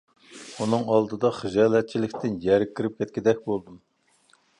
ئۇنىڭ 0.61 0.87
ئالدىدا 0.93 1.29
خىجالەتچىلىكتىن 1.39 2.39
يەرگە 2.47 2.71
كىرىپ 2.79 2.97
كەتكۈدەك 3.03 3.45
بولدۇم. 3.51 3.77